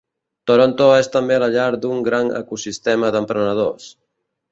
Toronto 0.51 0.85
és 1.01 1.09
també 1.15 1.35
la 1.43 1.49
llar 1.55 1.65
d'un 1.83 2.01
gran 2.07 2.31
ecosistema 2.39 3.13
d'emprenedors. 3.17 3.87